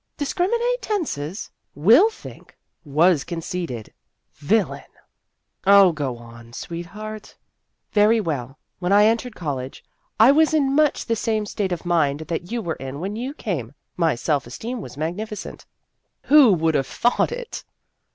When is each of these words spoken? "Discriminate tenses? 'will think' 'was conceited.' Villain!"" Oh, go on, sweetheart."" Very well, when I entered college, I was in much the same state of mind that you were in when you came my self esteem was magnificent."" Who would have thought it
"Discriminate 0.17 0.81
tenses? 0.81 1.51
'will 1.75 2.09
think' 2.09 2.57
'was 2.83 3.23
conceited.' 3.23 3.93
Villain!"" 4.33 4.89
Oh, 5.77 5.91
go 5.91 6.17
on, 6.17 6.53
sweetheart."" 6.53 7.35
Very 7.93 8.19
well, 8.19 8.57
when 8.79 8.91
I 8.91 9.05
entered 9.05 9.35
college, 9.35 9.85
I 10.19 10.31
was 10.31 10.55
in 10.55 10.73
much 10.73 11.05
the 11.05 11.15
same 11.15 11.45
state 11.45 11.71
of 11.71 11.85
mind 11.85 12.21
that 12.21 12.51
you 12.51 12.63
were 12.63 12.77
in 12.77 12.99
when 12.99 13.15
you 13.15 13.35
came 13.35 13.73
my 13.95 14.15
self 14.15 14.47
esteem 14.47 14.81
was 14.81 14.97
magnificent."" 14.97 15.67
Who 16.29 16.51
would 16.51 16.73
have 16.73 16.87
thought 16.87 17.31
it 17.31 17.63